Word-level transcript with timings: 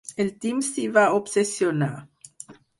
El 0.23 0.29
Tim 0.45 0.63
s'hi 0.69 0.85
va 0.95 1.05
obsessionar. 1.19 1.93